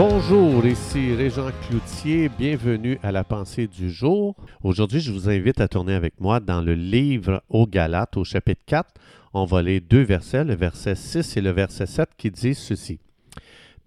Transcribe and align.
Bonjour, 0.00 0.64
ici 0.64 1.12
Régent 1.12 1.50
Cloutier, 1.66 2.28
bienvenue 2.28 3.00
à 3.02 3.10
la 3.10 3.24
pensée 3.24 3.66
du 3.66 3.90
jour. 3.90 4.36
Aujourd'hui, 4.62 5.00
je 5.00 5.10
vous 5.10 5.28
invite 5.28 5.60
à 5.60 5.66
tourner 5.66 5.92
avec 5.92 6.20
moi 6.20 6.38
dans 6.38 6.60
le 6.60 6.74
livre 6.74 7.42
aux 7.48 7.66
Galates 7.66 8.16
au 8.16 8.22
chapitre 8.22 8.62
4. 8.64 8.88
On 9.34 9.44
va 9.44 9.60
lire 9.60 9.80
deux 9.90 10.02
versets, 10.02 10.44
le 10.44 10.54
verset 10.54 10.94
6 10.94 11.36
et 11.36 11.40
le 11.40 11.50
verset 11.50 11.86
7 11.86 12.10
qui 12.16 12.30
disent 12.30 12.58
ceci. 12.58 13.00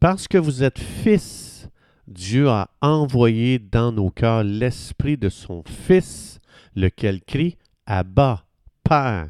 Parce 0.02 0.28
que 0.28 0.38
vous 0.38 0.64
êtes 0.64 0.80
fils, 0.80 1.70
Dieu 2.10 2.50
a 2.50 2.70
envoyé 2.82 3.58
dans 3.58 3.94
nos 3.94 4.10
cœurs 4.10 4.44
l'esprit 4.44 5.16
de 5.16 5.30
son 5.30 5.64
Fils, 5.66 6.42
lequel 6.76 7.22
crie 7.22 7.56
Abba, 7.86 8.44
Père. 8.84 9.30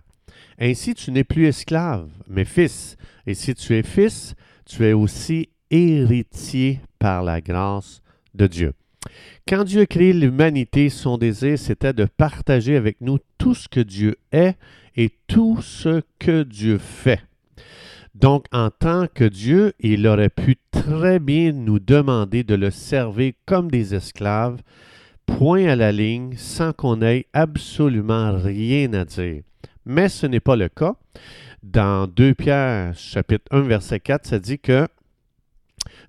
Ainsi 0.59 0.95
tu 0.95 1.11
n'es 1.11 1.25
plus 1.25 1.45
esclave, 1.45 2.09
mais 2.27 2.43
fils. 2.43 2.97
Et 3.27 3.35
si 3.35 3.53
tu 3.53 3.75
es 3.75 3.83
fils, 3.83 4.33
tu 4.65 4.83
es 4.83 4.93
aussi 4.93 5.49
héritier 5.71 6.79
par 6.99 7.23
la 7.23 7.41
grâce 7.41 8.01
de 8.35 8.45
Dieu. 8.47 8.73
Quand 9.47 9.63
Dieu 9.63 9.81
a 9.81 9.85
créé 9.85 10.13
l'humanité, 10.13 10.89
son 10.89 11.17
désir, 11.17 11.57
c'était 11.57 11.93
de 11.93 12.05
partager 12.05 12.75
avec 12.75 13.01
nous 13.01 13.17
tout 13.37 13.55
ce 13.55 13.67
que 13.67 13.79
Dieu 13.79 14.17
est 14.31 14.55
et 14.95 15.09
tout 15.27 15.59
ce 15.61 16.01
que 16.19 16.43
Dieu 16.43 16.77
fait. 16.77 17.21
Donc, 18.13 18.45
en 18.51 18.69
tant 18.69 19.07
que 19.07 19.23
Dieu, 19.23 19.73
il 19.79 20.05
aurait 20.05 20.29
pu 20.29 20.57
très 20.71 21.19
bien 21.19 21.53
nous 21.53 21.79
demander 21.79 22.43
de 22.43 22.55
le 22.55 22.69
servir 22.69 23.33
comme 23.45 23.71
des 23.71 23.95
esclaves, 23.95 24.61
point 25.25 25.65
à 25.65 25.75
la 25.75 25.91
ligne, 25.91 26.35
sans 26.35 26.73
qu'on 26.73 27.01
ait 27.01 27.25
absolument 27.33 28.33
rien 28.37 28.93
à 28.93 29.05
dire. 29.05 29.43
Mais 29.85 30.09
ce 30.09 30.27
n'est 30.27 30.41
pas 30.41 30.55
le 30.55 30.69
cas. 30.69 30.95
Dans 31.63 32.07
2 32.07 32.33
Pierre 32.33 32.93
chapitre 32.95 33.45
1 33.51 33.61
verset 33.61 33.99
4, 33.99 34.25
ça 34.25 34.39
dit 34.39 34.59
que 34.59 34.87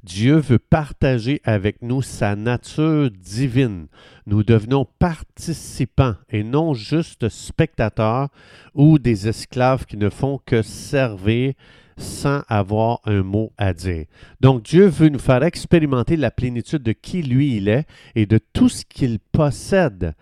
Dieu 0.02 0.36
veut 0.36 0.58
partager 0.58 1.40
avec 1.44 1.80
nous 1.80 2.02
sa 2.02 2.34
nature 2.34 3.10
divine. 3.10 3.86
Nous 4.26 4.42
devenons 4.42 4.86
participants 4.98 6.16
et 6.28 6.42
non 6.42 6.74
juste 6.74 7.28
spectateurs 7.28 8.28
ou 8.74 8.98
des 8.98 9.28
esclaves 9.28 9.86
qui 9.86 9.96
ne 9.96 10.10
font 10.10 10.40
que 10.44 10.62
servir 10.62 11.54
sans 11.96 12.42
avoir 12.48 13.00
un 13.04 13.22
mot 13.22 13.52
à 13.58 13.72
dire. 13.72 14.06
Donc 14.40 14.64
Dieu 14.64 14.86
veut 14.86 15.08
nous 15.08 15.20
faire 15.20 15.44
expérimenter 15.44 16.16
la 16.16 16.32
plénitude 16.32 16.82
de 16.82 16.92
qui 16.92 17.22
lui 17.22 17.56
il 17.56 17.68
est 17.68 17.86
et 18.16 18.26
de 18.26 18.38
tout 18.52 18.68
ce 18.68 18.84
qu'il 18.84 19.20
possède. 19.20 20.14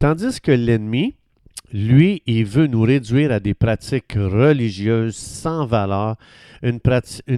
Tandis 0.00 0.40
que 0.40 0.50
l'ennemi, 0.50 1.14
lui, 1.72 2.22
il 2.26 2.44
veut 2.44 2.66
nous 2.66 2.82
réduire 2.82 3.32
à 3.32 3.40
des 3.40 3.54
pratiques 3.54 4.14
religieuses 4.14 5.16
sans 5.16 5.66
valeur, 5.66 6.16
une, 6.62 6.80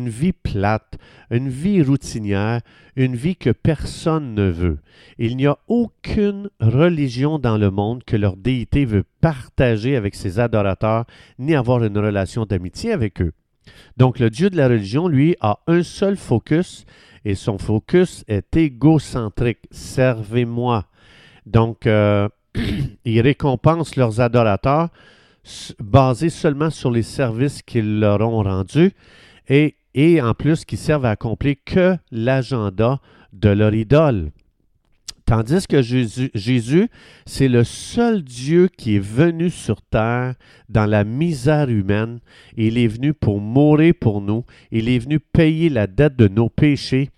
vie 0.08 0.32
plate, 0.32 0.98
une 1.30 1.48
vie 1.48 1.82
routinière, 1.82 2.60
une 2.96 3.14
vie 3.14 3.36
que 3.36 3.50
personne 3.50 4.34
ne 4.34 4.50
veut. 4.50 4.78
Il 5.18 5.36
n'y 5.36 5.46
a 5.46 5.58
aucune 5.68 6.50
religion 6.60 7.38
dans 7.38 7.58
le 7.58 7.70
monde 7.70 8.04
que 8.04 8.16
leur 8.16 8.36
déité 8.36 8.84
veut 8.84 9.04
partager 9.20 9.96
avec 9.96 10.14
ses 10.14 10.40
adorateurs, 10.40 11.04
ni 11.38 11.54
avoir 11.54 11.84
une 11.84 11.98
relation 11.98 12.44
d'amitié 12.46 12.92
avec 12.92 13.20
eux. 13.20 13.32
Donc 13.96 14.18
le 14.18 14.30
Dieu 14.30 14.50
de 14.50 14.56
la 14.56 14.68
religion, 14.68 15.08
lui, 15.08 15.36
a 15.40 15.60
un 15.66 15.82
seul 15.82 16.16
focus, 16.16 16.84
et 17.24 17.34
son 17.34 17.58
focus 17.58 18.24
est 18.26 18.56
égocentrique. 18.56 19.60
Servez-moi. 19.70 20.86
Donc, 21.46 21.86
euh, 21.86 22.28
ils 23.04 23.20
récompensent 23.20 23.96
leurs 23.96 24.20
adorateurs 24.20 24.88
basés 25.80 26.30
seulement 26.30 26.70
sur 26.70 26.90
les 26.90 27.02
services 27.02 27.62
qu'ils 27.62 28.00
leur 28.00 28.20
ont 28.20 28.42
rendus 28.42 28.92
et, 29.48 29.74
en 30.22 30.34
plus 30.34 30.64
qui 30.64 30.76
servent 30.76 31.04
à 31.04 31.10
accomplir 31.10 31.56
que 31.64 31.96
l'agenda 32.10 33.00
de 33.32 33.48
leur 33.48 33.74
idole. 33.74 34.30
Tandis 35.24 35.66
que 35.66 35.80
Jésus 35.80 36.90
c'est 37.24 37.48
le 37.48 37.64
seul 37.64 38.22
Dieu 38.22 38.68
qui 38.76 38.96
est 38.96 39.02
venu 39.02 39.50
sur 39.50 39.80
terre 39.80 40.34
dans 40.68 40.86
la 40.86 41.04
misère 41.04 41.70
humaine. 41.70 42.20
Il 42.56 42.76
est 42.76 42.88
venu 42.88 43.14
pour 43.14 43.40
mourir 43.40 43.94
pour 43.98 44.20
nous. 44.20 44.44
Il 44.70 44.88
est 44.88 44.98
venu 44.98 45.20
payer 45.20 45.68
la 45.70 45.86
dette 45.86 46.16
de 46.16 46.28
nos 46.28 46.48
péchés. 46.48 47.10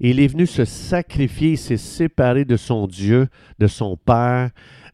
Il 0.00 0.20
est 0.20 0.28
venu 0.28 0.46
se 0.46 0.64
sacrifier, 0.64 1.52
il 1.52 1.58
s'est 1.58 1.76
séparé 1.76 2.44
de 2.44 2.56
son 2.56 2.86
Dieu, 2.86 3.28
de 3.58 3.66
son 3.66 3.96
Père, 3.96 4.50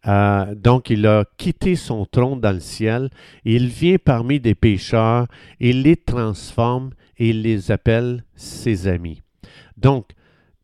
euh, 0.07 0.55
donc, 0.55 0.91
il 0.91 1.07
a 1.07 1.25
quitté 1.37 1.77
son 1.77 2.05
trône 2.05 2.41
dans 2.41 2.53
le 2.53 2.61
ciel. 2.61 3.11
Il 3.45 3.69
vient 3.69 3.97
parmi 4.03 4.41
des 4.41 4.55
pécheurs, 4.55 5.27
il 5.61 5.83
les 5.83 5.97
transforme 5.97 6.91
et 7.19 7.31
il 7.31 7.43
les 7.43 7.71
appelle 7.71 8.25
ses 8.35 8.87
amis. 8.87 9.23
Donc, 9.77 10.11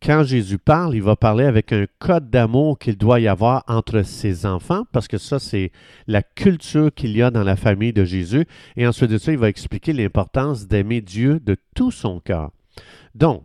quand 0.02 0.24
Jésus 0.24 0.58
parle, 0.58 0.94
il 0.94 1.02
va 1.02 1.14
parler 1.14 1.44
avec 1.44 1.72
un 1.72 1.86
code 1.98 2.30
d'amour 2.30 2.78
qu'il 2.78 2.96
doit 2.96 3.20
y 3.20 3.28
avoir 3.28 3.64
entre 3.68 4.02
ses 4.02 4.46
enfants, 4.46 4.84
parce 4.92 5.08
que 5.08 5.18
ça, 5.18 5.38
c'est 5.38 5.72
la 6.06 6.22
culture 6.22 6.92
qu'il 6.94 7.14
y 7.14 7.22
a 7.22 7.30
dans 7.30 7.44
la 7.44 7.56
famille 7.56 7.92
de 7.92 8.04
Jésus. 8.04 8.46
Et 8.76 8.86
ensuite 8.86 9.10
de 9.10 9.18
ça, 9.18 9.32
il 9.32 9.38
va 9.38 9.50
expliquer 9.50 9.92
l'importance 9.92 10.66
d'aimer 10.66 11.02
Dieu 11.02 11.38
de 11.40 11.56
tout 11.74 11.90
son 11.90 12.18
cœur. 12.18 12.50
Donc, 13.14 13.44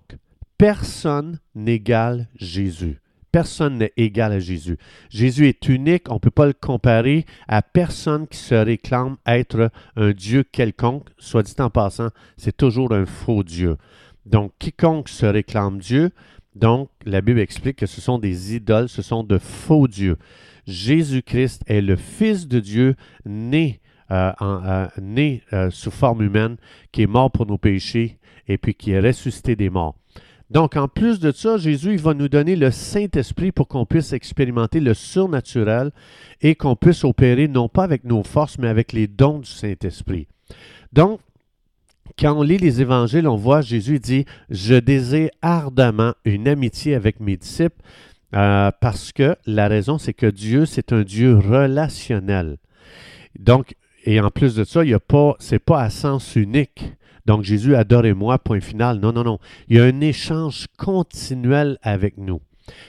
personne 0.57 1.39
n'égale 1.53 2.27
Jésus. 2.35 2.99
Personne 3.31 3.79
n'est 3.79 3.91
égal 3.97 4.31
à 4.31 4.39
Jésus. 4.39 4.77
Jésus 5.09 5.47
est 5.49 5.67
unique, 5.67 6.09
on 6.09 6.13
ne 6.13 6.19
peut 6.19 6.31
pas 6.31 6.45
le 6.45 6.53
comparer 6.53 7.25
à 7.49 7.61
personne 7.61 8.27
qui 8.27 8.37
se 8.37 8.55
réclame 8.55 9.17
être 9.25 9.71
un 9.97 10.11
Dieu 10.11 10.43
quelconque. 10.43 11.09
Soit 11.17 11.43
dit 11.43 11.53
en 11.59 11.69
passant, 11.69 12.11
c'est 12.37 12.55
toujours 12.55 12.93
un 12.93 13.05
faux 13.05 13.43
Dieu. 13.43 13.75
Donc, 14.25 14.53
quiconque 14.57 15.09
se 15.09 15.25
réclame 15.25 15.79
Dieu, 15.79 16.11
donc 16.55 16.89
la 17.05 17.21
Bible 17.21 17.39
explique 17.41 17.77
que 17.77 17.85
ce 17.85 17.99
sont 17.99 18.17
des 18.17 18.55
idoles, 18.55 18.87
ce 18.87 19.01
sont 19.01 19.23
de 19.23 19.37
faux 19.37 19.87
dieux. 19.87 20.17
Jésus-Christ 20.65 21.63
est 21.67 21.81
le 21.81 21.97
Fils 21.97 22.47
de 22.47 22.59
Dieu 22.59 22.95
né, 23.25 23.81
euh, 24.09 24.31
euh, 24.41 24.87
euh, 25.53 25.69
sous 25.69 25.91
forme 25.91 26.21
humaine, 26.23 26.55
qui 26.91 27.03
est 27.03 27.07
mort 27.07 27.29
pour 27.29 27.45
nos 27.45 27.57
péchés 27.57 28.17
et 28.47 28.57
puis 28.57 28.73
qui 28.73 28.91
est 28.91 28.99
ressuscité 28.99 29.55
des 29.55 29.69
morts. 29.69 29.95
Donc, 30.51 30.75
en 30.75 30.87
plus 30.87 31.19
de 31.19 31.31
ça, 31.31 31.57
Jésus 31.57 31.93
il 31.93 31.99
va 31.99 32.13
nous 32.13 32.29
donner 32.29 32.55
le 32.55 32.69
Saint-Esprit 32.69 33.51
pour 33.51 33.67
qu'on 33.67 33.85
puisse 33.85 34.13
expérimenter 34.13 34.79
le 34.79 34.93
surnaturel 34.93 35.91
et 36.41 36.55
qu'on 36.55 36.75
puisse 36.75 37.03
opérer 37.03 37.47
non 37.47 37.67
pas 37.67 37.83
avec 37.83 38.03
nos 38.03 38.23
forces, 38.23 38.59
mais 38.59 38.67
avec 38.67 38.93
les 38.93 39.07
dons 39.07 39.39
du 39.39 39.49
Saint-Esprit. 39.49 40.27
Donc, 40.93 41.19
quand 42.19 42.37
on 42.37 42.43
lit 42.43 42.57
les 42.57 42.81
évangiles, 42.81 43.27
on 43.27 43.35
voit 43.35 43.61
Jésus 43.61 43.99
dit, 43.99 44.25
je 44.49 44.75
désire 44.75 45.29
ardemment 45.41 46.13
une 46.23 46.47
amitié 46.47 46.93
avec 46.93 47.19
mes 47.19 47.37
disciples, 47.37 47.81
euh, 48.35 48.71
parce 48.79 49.11
que 49.11 49.35
la 49.45 49.67
raison, 49.67 49.97
c'est 49.97 50.13
que 50.13 50.27
Dieu, 50.27 50.65
c'est 50.65 50.93
un 50.93 51.01
Dieu 51.01 51.37
relationnel. 51.37 52.57
Donc, 53.39 53.75
et 54.05 54.19
en 54.19 54.29
plus 54.29 54.55
de 54.55 54.63
ça, 54.63 54.83
il 54.83 54.91
y 54.91 54.93
a 54.93 54.99
pas, 54.99 55.35
c'est 55.39 55.59
pas 55.59 55.81
à 55.81 55.89
sens 55.89 56.35
unique. 56.35 56.93
Donc 57.25 57.43
Jésus, 57.43 57.75
adorez-moi, 57.75 58.39
point 58.39 58.61
final. 58.61 58.99
Non, 58.99 59.11
non, 59.11 59.23
non. 59.23 59.39
Il 59.67 59.77
y 59.77 59.79
a 59.79 59.85
un 59.85 60.01
échange 60.01 60.67
continuel 60.77 61.77
avec 61.81 62.17
nous. 62.17 62.41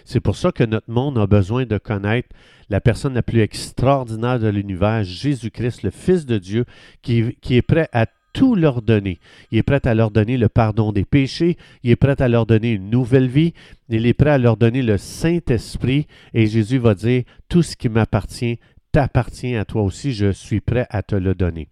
C'est 0.05 0.21
pour 0.21 0.37
ça 0.37 0.53
que 0.53 0.65
notre 0.65 0.91
monde 0.91 1.19
a 1.19 1.27
besoin 1.27 1.67
de 1.67 1.79
connaître 1.79 2.29
la 2.69 2.81
personne 2.81 3.15
la 3.15 3.23
plus 3.23 3.41
extraordinaire 3.41 4.41
de 4.41 4.49
l'univers, 4.49 5.05
Jésus-Christ, 5.05 5.83
le 5.83 5.91
Fils 5.91 6.27
de 6.27 6.39
Dieu, 6.39 6.65
qui, 7.03 7.37
qui 7.41 7.57
est 7.57 7.63
prêt 7.63 7.89
à 7.93 8.07
tout 8.33 8.55
leur 8.55 8.83
donner. 8.83 9.19
Il 9.51 9.59
est 9.59 9.63
prêt 9.63 9.87
à 9.87 9.95
leur 9.95 10.11
donner 10.11 10.37
le 10.37 10.49
pardon 10.49 10.93
des 10.93 11.05
péchés, 11.05 11.57
il 11.83 11.91
est 11.91 11.97
prêt 11.97 12.21
à 12.21 12.29
leur 12.29 12.45
donner 12.45 12.73
une 12.73 12.91
nouvelle 12.91 13.29
vie, 13.29 13.55
il 13.89 14.07
est 14.07 14.15
prêt 14.15 14.31
à 14.31 14.39
leur 14.39 14.57
donner 14.57 14.83
le 14.83 14.99
Saint-Esprit, 14.99 16.07
et 16.35 16.47
Jésus 16.47 16.79
va 16.79 16.95
dire, 16.95 17.23
tout 17.49 17.63
ce 17.63 17.77
qui 17.77 17.89
m'appartient 17.89 18.59
t'appartient 18.93 19.57
à 19.57 19.65
toi 19.65 19.83
aussi, 19.83 20.13
je 20.13 20.33
suis 20.33 20.61
prêt 20.61 20.87
à 20.91 21.03
te 21.03 21.15
le 21.15 21.35
donner. 21.35 21.69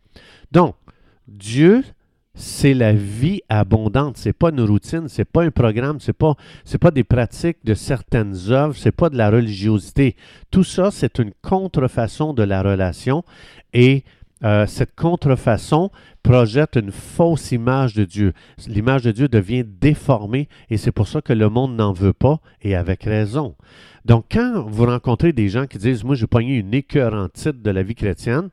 Donc, 0.52 0.76
Dieu 1.26 1.82
c'est 2.34 2.74
la 2.74 2.92
vie 2.92 3.40
abondante. 3.48 4.16
C'est 4.16 4.32
pas 4.32 4.50
une 4.50 4.60
routine, 4.60 5.08
c'est 5.08 5.24
pas 5.24 5.44
un 5.44 5.50
programme, 5.50 6.00
c'est 6.00 6.12
pas 6.12 6.34
c'est 6.64 6.78
pas 6.78 6.90
des 6.90 7.04
pratiques 7.04 7.58
de 7.64 7.74
certaines 7.74 8.34
œuvres, 8.50 8.74
c'est 8.76 8.92
pas 8.92 9.08
de 9.08 9.16
la 9.16 9.30
religiosité. 9.30 10.16
Tout 10.50 10.64
ça, 10.64 10.90
c'est 10.90 11.18
une 11.18 11.32
contrefaçon 11.42 12.34
de 12.34 12.42
la 12.42 12.62
relation 12.62 13.24
et 13.72 14.04
euh, 14.44 14.66
cette 14.66 14.94
contrefaçon 14.94 15.90
projette 16.24 16.76
une 16.76 16.90
fausse 16.90 17.52
image 17.52 17.94
de 17.94 18.04
Dieu. 18.04 18.32
L'image 18.66 19.02
de 19.02 19.12
Dieu 19.12 19.28
devient 19.28 19.64
déformée 19.64 20.48
et 20.70 20.76
c'est 20.76 20.90
pour 20.90 21.06
ça 21.06 21.20
que 21.20 21.32
le 21.32 21.48
monde 21.48 21.76
n'en 21.76 21.92
veut 21.92 22.14
pas 22.14 22.40
et 22.62 22.74
avec 22.74 23.04
raison. 23.04 23.54
Donc, 24.04 24.26
quand 24.32 24.64
vous 24.66 24.86
rencontrez 24.86 25.32
des 25.32 25.48
gens 25.48 25.66
qui 25.66 25.78
disent 25.78 26.02
Moi, 26.02 26.14
j'ai 26.14 26.26
pogné 26.26 26.56
une 26.56 26.74
écœurante 26.74 27.34
titre 27.34 27.62
de 27.62 27.70
la 27.70 27.82
vie 27.82 27.94
chrétienne, 27.94 28.50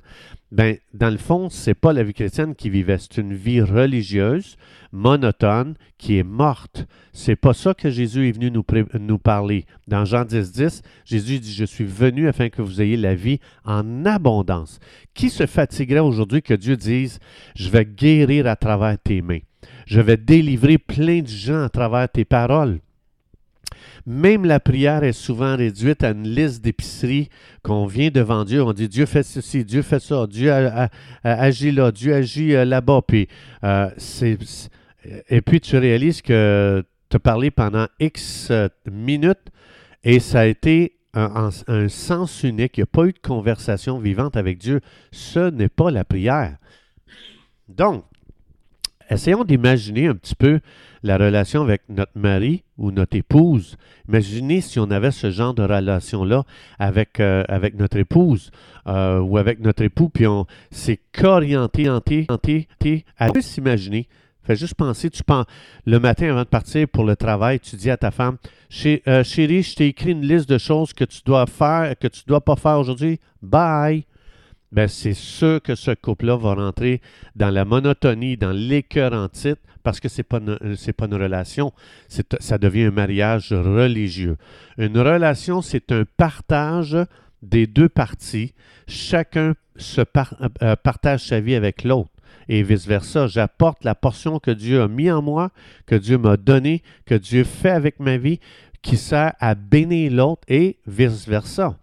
ben, 0.52 0.78
dans 0.94 1.10
le 1.10 1.18
fond, 1.18 1.50
c'est 1.50 1.74
pas 1.74 1.94
la 1.94 2.04
vie 2.04 2.14
chrétienne 2.14 2.56
qui 2.56 2.70
vivait, 2.70 2.98
c'est 2.98 3.18
une 3.18 3.34
vie 3.34 3.62
religieuse, 3.62 4.58
monotone, 4.92 5.76
qui 5.98 6.18
est 6.18 6.24
morte. 6.24 6.88
C'est 7.14 7.38
pas 7.38 7.54
ça 7.54 7.74
que 7.74 7.90
Jésus 7.90 8.28
est 8.28 8.34
venu 8.34 8.52
nous, 8.52 8.66
nous 9.00 9.18
parler. 9.18 9.66
Dans 9.88 10.04
Jean 10.04 10.26
10, 10.26 10.52
10, 10.52 10.82
Jésus 11.06 11.40
dit, 11.40 11.54
je 11.54 11.64
suis 11.64 11.86
venu 11.86 12.28
afin 12.28 12.50
que 12.50 12.62
vous 12.62 12.82
ayez 12.82 12.98
la 12.98 13.16
vie 13.16 13.40
en 13.64 14.06
abondance. 14.06 14.80
Qui 15.14 15.30
se 15.30 15.46
fatiguerait 15.46 16.00
aujourd'hui 16.00 16.42
que 16.42 16.54
Dieu 16.54 16.76
dise, 16.76 17.20
je 17.62 17.70
vais 17.70 17.86
guérir 17.86 18.48
à 18.48 18.56
travers 18.56 18.98
tes 18.98 19.22
mains? 19.22 19.40
Je 19.86 20.02
vais 20.02 20.18
délivrer 20.18 20.78
plein 20.78 21.22
de 21.22 21.28
gens 21.28 21.64
à 21.64 21.70
travers 21.70 22.10
tes 22.10 22.26
paroles. 22.26 22.80
Même 24.06 24.46
la 24.46 24.60
prière 24.60 25.04
est 25.04 25.14
souvent 25.14 25.56
réduite 25.56 26.04
à 26.04 26.10
une 26.10 26.28
liste 26.28 26.64
d'épiceries 26.64 27.30
qu'on 27.62 27.86
vient 27.86 28.10
devant 28.10 28.46
Dieu. 28.46 28.64
On 28.64 28.74
dit 28.74 28.90
Dieu 28.90 29.06
fait 29.06 29.24
ceci, 29.24 29.64
Dieu 29.64 29.84
fait 29.84 30.00
ça, 30.00 30.26
Dieu 30.28 30.52
agit 31.24 31.72
là, 31.72 31.92
Dieu 31.92 32.16
agit 32.16 32.56
euh, 32.56 32.66
là-bas. 32.66 33.02
Euh, 33.64 33.90
et 35.30 35.42
puis 35.42 35.62
tu 35.62 35.78
réalises 35.78 36.22
que 36.22 36.84
tu 37.10 37.16
as 37.16 37.20
parlé 37.20 37.52
pendant 37.52 37.88
X 38.00 38.48
euh, 38.50 38.70
minutes 38.92 39.52
et 40.04 40.20
ça 40.20 40.42
a 40.42 40.46
été 40.46 40.98
un, 41.14 41.50
un 41.68 41.90
sens 41.90 42.44
unique. 42.44 42.78
Il 42.78 42.82
n'y 42.82 42.84
a 42.84 42.88
pas 42.88 43.06
eu 43.06 43.14
de 43.14 43.20
conversation 43.20 44.00
vivante 44.00 44.36
avec 44.36 44.58
Dieu. 44.58 44.82
Ce 45.12 45.52
n'est 45.52 45.70
pas 45.70 45.92
la 45.92 46.06
prière. 46.06 46.58
Donc, 47.78 48.04
essayons 49.10 49.44
d'imaginer 49.44 50.08
un 50.08 50.16
petit 50.16 50.36
peu 50.36 50.60
la 51.04 51.18
relation 51.18 51.62
avec 51.62 51.82
notre 51.90 52.12
mari 52.16 52.64
ou 52.78 52.92
notre 52.92 53.18
épouse. 53.18 53.78
Imaginez 54.08 54.62
si 54.62 54.80
on 54.80 54.90
avait 54.92 55.12
ce 55.12 55.32
genre 55.32 55.54
de 55.54 55.64
relation-là 55.64 56.44
avec, 56.80 57.20
euh, 57.20 57.44
avec 57.48 57.76
notre 57.76 57.98
épouse 57.98 58.52
euh, 58.88 59.20
ou 59.20 59.38
avec 59.38 59.60
notre 59.60 59.84
époux, 59.84 60.10
puis 60.10 60.28
on 60.28 60.46
s'est 60.70 61.00
qu'orienté, 61.12 61.90
orienté, 61.90 62.26
orienté, 62.30 63.06
à 63.18 63.30
s'imaginer. 63.42 64.08
Fais 64.44 64.56
juste 64.56 64.74
penser, 64.74 65.10
tu 65.10 65.24
penses, 65.24 65.46
le 65.86 66.00
matin 66.00 66.32
avant 66.32 66.44
de 66.44 66.48
partir 66.48 66.88
pour 66.88 67.04
le 67.04 67.16
travail, 67.16 67.60
tu 67.60 67.76
dis 67.76 67.92
à 67.92 67.98
ta 67.98 68.10
femme, 68.10 68.38
euh, 68.86 69.24
chérie, 69.24 69.62
je 69.62 69.76
t'ai 69.76 69.88
écrit 69.88 70.12
une 70.12 70.26
liste 70.26 70.50
de 70.50 70.58
choses 70.58 70.94
que 70.94 71.04
tu 71.04 71.22
dois 71.26 71.46
faire, 71.46 71.94
que 72.00 72.08
tu 72.08 72.22
dois 72.26 72.42
pas 72.42 72.56
faire 72.56 72.80
aujourd'hui. 72.80 73.20
Bye 73.42 74.06
ben 74.72 74.88
c'est 74.88 75.14
sûr 75.14 75.62
que 75.62 75.76
ce 75.76 75.92
couple-là 75.92 76.38
va 76.38 76.54
rentrer 76.54 77.02
dans 77.36 77.50
la 77.50 77.66
monotonie, 77.66 78.38
dans 78.38 78.52
l'écœur 78.52 79.14
en 79.14 79.28
titre, 79.28 79.62
parce 79.84 80.00
que 80.00 80.10
ce 80.10 80.20
n'est 80.20 80.24
pas, 80.24 80.40
pas 80.40 81.06
une 81.06 81.16
relation, 81.16 81.74
ça 82.40 82.58
devient 82.58 82.84
un 82.84 82.92
mariage 82.92 83.52
religieux. 83.52 84.38
Une 84.78 84.98
relation, 84.98 85.62
c'est 85.62 85.92
un 85.92 86.04
partage 86.18 86.98
des 87.42 87.68
deux 87.68 87.90
parties. 87.90 88.54
Chacun 88.88 89.56
se 89.76 90.02
euh, 90.02 90.76
partage 90.76 91.26
sa 91.26 91.40
vie 91.40 91.56
avec 91.56 91.84
l'autre 91.84 92.12
et 92.48 92.64
vice-versa. 92.64 93.28
J'apporte 93.28 93.84
la 93.84 93.96
portion 93.96 94.40
que 94.40 94.52
Dieu 94.52 94.82
a 94.82 94.88
mis 94.88 95.10
en 95.10 95.22
moi, 95.22 95.50
que 95.86 95.96
Dieu 95.96 96.18
m'a 96.18 96.38
donnée, 96.38 96.84
que 97.06 97.16
Dieu 97.16 97.44
fait 97.44 97.70
avec 97.70 98.00
ma 98.00 98.18
vie, 98.18 98.40
qui 98.82 98.98
sert 98.98 99.34
à 99.40 99.56
bénir 99.56 100.12
l'autre 100.12 100.44
et 100.48 100.78
vice-versa. 100.88 101.78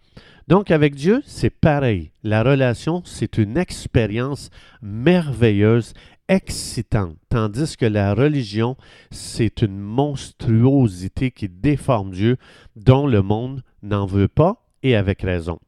Donc 0.49 0.71
avec 0.71 0.95
Dieu, 0.95 1.21
c'est 1.27 1.51
pareil. 1.51 2.09
La 2.23 2.41
relation, 2.41 3.03
c'est 3.05 3.37
une 3.37 3.55
expérience 3.55 4.49
merveilleuse, 4.81 5.93
excitante, 6.27 7.15
tandis 7.29 7.77
que 7.77 7.85
la 7.85 8.15
religion, 8.15 8.75
c'est 9.11 9.61
une 9.61 9.77
monstruosité 9.77 11.29
qui 11.29 11.49
déforme 11.49 12.09
Dieu, 12.09 12.37
dont 12.75 13.05
le 13.05 13.21
monde 13.21 13.61
n'en 13.83 14.07
veut 14.07 14.27
pas, 14.27 14.65
et 14.81 14.95
avec 14.95 15.21
raison. 15.21 15.59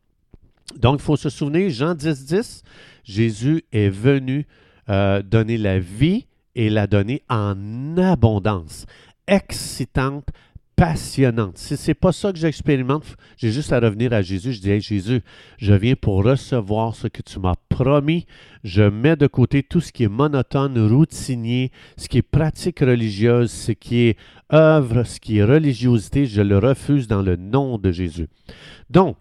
Donc 0.77 0.99
il 0.99 1.03
faut 1.03 1.15
se 1.15 1.29
souvenir, 1.29 1.69
Jean 1.69 1.93
10, 1.93 2.25
10, 2.25 2.63
Jésus 3.03 3.63
est 3.71 3.89
venu 3.89 4.47
euh, 4.89 5.21
donner 5.21 5.59
la 5.59 5.77
vie 5.77 6.25
et 6.55 6.71
la 6.71 6.87
donner 6.87 7.21
en 7.29 7.97
abondance, 7.97 8.87
excitante, 9.27 10.29
passionnante. 10.81 11.59
Si 11.59 11.77
ce 11.77 11.91
pas 11.91 12.11
ça 12.11 12.33
que 12.33 12.39
j'expérimente, 12.39 13.05
j'ai 13.37 13.51
juste 13.51 13.71
à 13.71 13.79
revenir 13.79 14.13
à 14.13 14.23
Jésus. 14.23 14.53
Je 14.53 14.61
dis, 14.61 14.71
hey, 14.71 14.81
Jésus, 14.81 15.21
je 15.59 15.75
viens 15.75 15.93
pour 15.93 16.23
recevoir 16.23 16.95
ce 16.95 17.07
que 17.07 17.21
tu 17.21 17.39
m'as 17.39 17.53
promis. 17.69 18.25
Je 18.63 18.81
mets 18.81 19.15
de 19.15 19.27
côté 19.27 19.61
tout 19.61 19.79
ce 19.79 19.91
qui 19.91 20.05
est 20.05 20.07
monotone, 20.07 20.79
routinier, 20.91 21.71
ce 21.97 22.07
qui 22.07 22.17
est 22.17 22.23
pratique 22.23 22.79
religieuse, 22.79 23.51
ce 23.51 23.73
qui 23.73 24.07
est 24.07 24.17
œuvre, 24.51 25.03
ce 25.03 25.19
qui 25.19 25.37
est 25.37 25.43
religiosité. 25.43 26.25
Je 26.25 26.41
le 26.41 26.57
refuse 26.57 27.07
dans 27.07 27.21
le 27.21 27.35
nom 27.35 27.77
de 27.77 27.91
Jésus. 27.91 28.27
Donc, 28.89 29.17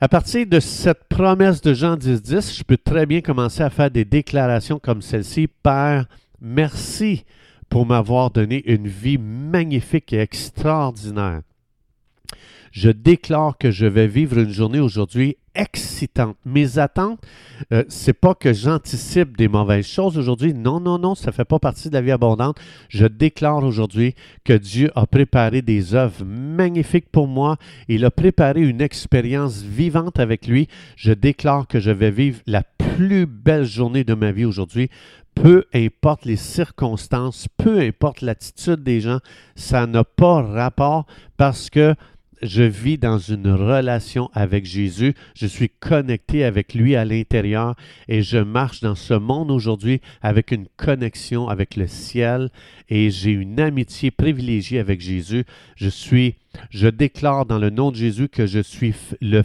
à 0.00 0.08
partir 0.08 0.46
de 0.46 0.60
cette 0.60 1.04
promesse 1.10 1.60
de 1.60 1.74
Jean 1.74 1.96
10, 1.98 2.22
10, 2.22 2.56
je 2.56 2.62
peux 2.62 2.78
très 2.78 3.04
bien 3.04 3.20
commencer 3.20 3.62
à 3.62 3.68
faire 3.68 3.90
des 3.90 4.06
déclarations 4.06 4.78
comme 4.78 5.02
celle-ci. 5.02 5.46
Père, 5.62 6.06
merci 6.40 7.26
pour 7.70 7.86
m'avoir 7.86 8.30
donné 8.30 8.62
une 8.70 8.88
vie 8.88 9.16
magnifique 9.16 10.12
et 10.12 10.20
extraordinaire. 10.20 11.40
Je 12.72 12.90
déclare 12.90 13.58
que 13.58 13.70
je 13.70 13.86
vais 13.86 14.06
vivre 14.06 14.38
une 14.38 14.50
journée 14.50 14.78
aujourd'hui 14.78 15.36
excitante. 15.54 16.36
Mes 16.44 16.78
attentes, 16.78 17.20
euh, 17.72 17.82
c'est 17.88 18.12
pas 18.12 18.34
que 18.34 18.52
j'anticipe 18.52 19.36
des 19.36 19.48
mauvaises 19.48 19.86
choses 19.86 20.16
aujourd'hui. 20.16 20.54
Non, 20.54 20.78
non, 20.78 20.98
non, 20.98 21.14
ça 21.16 21.32
fait 21.32 21.44
pas 21.44 21.58
partie 21.58 21.88
de 21.88 21.94
la 21.94 22.00
vie 22.00 22.12
abondante. 22.12 22.58
Je 22.88 23.06
déclare 23.06 23.64
aujourd'hui 23.64 24.14
que 24.44 24.52
Dieu 24.52 24.92
a 24.94 25.06
préparé 25.06 25.62
des 25.62 25.94
œuvres 25.94 26.24
magnifiques 26.24 27.10
pour 27.10 27.26
moi. 27.26 27.56
Il 27.88 28.04
a 28.04 28.10
préparé 28.10 28.60
une 28.60 28.80
expérience 28.80 29.62
vivante 29.62 30.20
avec 30.20 30.46
lui. 30.46 30.68
Je 30.96 31.12
déclare 31.12 31.66
que 31.66 31.80
je 31.80 31.90
vais 31.90 32.12
vivre 32.12 32.38
la 32.46 32.62
plus 32.96 33.26
belle 33.26 33.64
journée 33.64 34.04
de 34.04 34.14
ma 34.14 34.32
vie 34.32 34.44
aujourd'hui. 34.44 34.88
Peu 35.34 35.64
importe 35.72 36.24
les 36.24 36.36
circonstances, 36.36 37.48
peu 37.56 37.80
importe 37.80 38.20
l'attitude 38.20 38.82
des 38.82 39.00
gens, 39.00 39.20
ça 39.54 39.86
n'a 39.86 40.04
pas 40.04 40.42
rapport 40.42 41.06
parce 41.36 41.70
que 41.70 41.94
je 42.42 42.62
vis 42.62 42.98
dans 42.98 43.18
une 43.18 43.50
relation 43.50 44.30
avec 44.32 44.64
Jésus, 44.64 45.14
je 45.34 45.46
suis 45.46 45.68
connecté 45.68 46.44
avec 46.44 46.74
lui 46.74 46.96
à 46.96 47.04
l'intérieur 47.04 47.76
et 48.08 48.22
je 48.22 48.38
marche 48.38 48.80
dans 48.80 48.94
ce 48.94 49.14
monde 49.14 49.50
aujourd'hui 49.50 50.00
avec 50.22 50.50
une 50.50 50.66
connexion 50.76 51.48
avec 51.48 51.76
le 51.76 51.86
ciel 51.86 52.50
et 52.88 53.10
j'ai 53.10 53.32
une 53.32 53.60
amitié 53.60 54.10
privilégiée 54.10 54.78
avec 54.78 55.00
Jésus. 55.00 55.44
Je 55.76 55.88
suis 55.88 56.36
je 56.70 56.88
déclare 56.88 57.46
dans 57.46 57.58
le 57.58 57.70
nom 57.70 57.90
de 57.90 57.96
Jésus 57.96 58.28
que 58.28 58.46
je 58.46 58.60
suis 58.60 58.94
le 59.20 59.42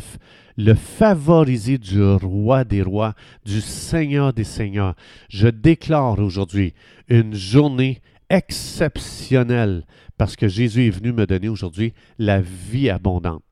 le 0.57 0.73
favorisé 0.73 1.77
du 1.77 2.01
roi 2.01 2.63
des 2.63 2.81
rois, 2.81 3.13
du 3.45 3.59
Seigneur 3.59 4.31
des 4.31 4.45
seigneurs. 4.45 4.95
Je 5.27 5.49
déclare 5.49 6.17
aujourd'hui 6.19 6.73
une 7.09 7.33
journée 7.33 8.01
exceptionnelle 8.29 9.83
parce 10.17 10.35
que 10.35 10.47
Jésus 10.47 10.87
est 10.87 10.91
venu 10.91 11.11
me 11.11 11.25
donner 11.25 11.49
aujourd'hui 11.49 11.93
la 12.17 12.41
vie 12.41 12.89
abondante. 12.89 13.43